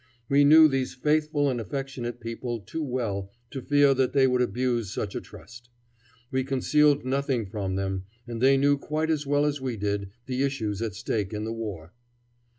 We 0.29 0.43
knew 0.43 0.67
these 0.67 0.95
faithful 0.95 1.47
and 1.47 1.61
affectionate 1.61 2.19
people 2.19 2.61
too 2.61 2.81
well 2.83 3.29
to 3.51 3.61
fear 3.61 3.93
that 3.93 4.13
they 4.13 4.25
would 4.25 4.41
abuse 4.41 4.89
such 4.91 5.13
a 5.13 5.21
trust. 5.21 5.69
We 6.31 6.43
concealed 6.43 7.05
nothing 7.05 7.45
from 7.45 7.75
them, 7.75 8.05
and 8.25 8.41
they 8.41 8.57
knew 8.57 8.79
quite 8.79 9.11
as 9.11 9.27
well 9.27 9.45
as 9.45 9.61
we 9.61 9.77
did 9.77 10.09
the 10.25 10.41
issues 10.41 10.81
at 10.81 10.95
stake 10.95 11.33
in 11.33 11.43
the 11.43 11.53
war. 11.53 11.93